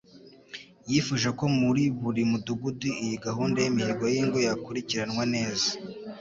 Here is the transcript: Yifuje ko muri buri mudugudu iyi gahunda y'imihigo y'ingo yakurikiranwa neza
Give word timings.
Yifuje 0.89 1.29
ko 1.39 1.45
muri 1.59 1.83
buri 2.01 2.21
mudugudu 2.31 2.87
iyi 3.03 3.17
gahunda 3.25 3.57
y'imihigo 3.61 4.05
y'ingo 4.13 4.37
yakurikiranwa 4.47 5.23
neza 5.35 5.69